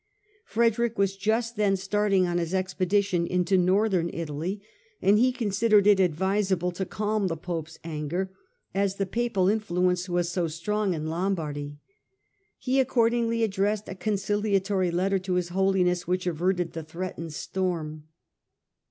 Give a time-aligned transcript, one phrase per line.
[0.47, 4.59] Frederick was just then starting on his expedition into Northern Italy,
[4.99, 8.31] and he considered it advisable to calm the Pope's anger,
[8.73, 11.77] as the Papal influence was so strong in Lombardy.
[12.57, 18.05] He accordingly addressed a conciliatory letter to His Holiness which averted the threatened storm.